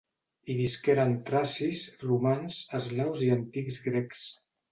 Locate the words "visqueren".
0.59-1.11